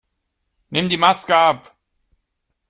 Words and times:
Nimm 0.71 0.89
die 0.89 0.97
Maske 0.97 1.37
ab! 1.37 1.75